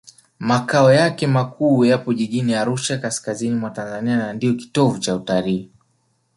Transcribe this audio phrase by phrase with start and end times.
[0.39, 5.71] makao yake makuu yapo jijini arusha kaskazini mwa tanzania na ndiyo kitovu cha utalii